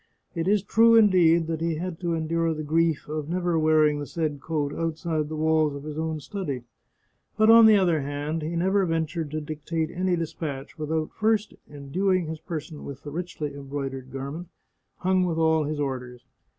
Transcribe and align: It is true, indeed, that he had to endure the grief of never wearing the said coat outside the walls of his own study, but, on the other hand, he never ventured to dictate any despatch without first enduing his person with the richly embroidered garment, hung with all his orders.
It 0.33 0.47
is 0.47 0.63
true, 0.63 0.95
indeed, 0.95 1.45
that 1.45 1.61
he 1.61 1.75
had 1.75 1.99
to 1.99 2.15
endure 2.15 2.55
the 2.55 2.63
grief 2.63 3.07
of 3.07 3.29
never 3.29 3.59
wearing 3.59 3.99
the 3.99 4.07
said 4.07 4.41
coat 4.41 4.73
outside 4.73 5.29
the 5.29 5.35
walls 5.35 5.75
of 5.75 5.83
his 5.83 5.95
own 5.95 6.19
study, 6.19 6.63
but, 7.37 7.51
on 7.51 7.67
the 7.67 7.75
other 7.77 8.01
hand, 8.01 8.41
he 8.41 8.55
never 8.55 8.83
ventured 8.87 9.29
to 9.29 9.41
dictate 9.41 9.91
any 9.91 10.15
despatch 10.15 10.79
without 10.79 11.11
first 11.13 11.53
enduing 11.69 12.25
his 12.25 12.39
person 12.39 12.83
with 12.83 13.03
the 13.03 13.11
richly 13.11 13.53
embroidered 13.53 14.11
garment, 14.11 14.47
hung 14.97 15.23
with 15.23 15.37
all 15.37 15.65
his 15.65 15.79
orders. 15.79 16.25